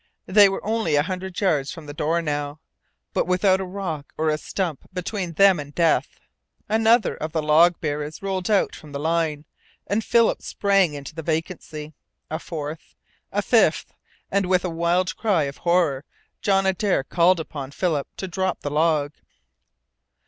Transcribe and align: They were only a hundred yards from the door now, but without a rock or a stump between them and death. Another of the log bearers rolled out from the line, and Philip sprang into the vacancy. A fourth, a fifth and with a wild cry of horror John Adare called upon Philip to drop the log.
They 0.25 0.49
were 0.49 0.65
only 0.65 0.95
a 0.95 1.03
hundred 1.03 1.39
yards 1.39 1.71
from 1.71 1.85
the 1.85 1.93
door 1.93 2.23
now, 2.23 2.59
but 3.13 3.27
without 3.27 3.61
a 3.61 3.65
rock 3.65 4.13
or 4.17 4.29
a 4.29 4.37
stump 4.39 4.79
between 4.91 5.33
them 5.33 5.59
and 5.59 5.75
death. 5.75 6.19
Another 6.67 7.15
of 7.15 7.33
the 7.33 7.43
log 7.43 7.79
bearers 7.79 8.19
rolled 8.23 8.49
out 8.49 8.75
from 8.75 8.93
the 8.93 8.99
line, 8.99 9.45
and 9.85 10.03
Philip 10.03 10.41
sprang 10.41 10.95
into 10.95 11.13
the 11.13 11.21
vacancy. 11.21 11.93
A 12.31 12.39
fourth, 12.39 12.95
a 13.31 13.43
fifth 13.43 13.93
and 14.31 14.47
with 14.47 14.65
a 14.65 14.71
wild 14.71 15.15
cry 15.17 15.43
of 15.43 15.57
horror 15.57 16.03
John 16.41 16.65
Adare 16.65 17.03
called 17.07 17.39
upon 17.39 17.69
Philip 17.69 18.07
to 18.17 18.27
drop 18.27 18.61
the 18.61 18.71
log. 18.71 19.11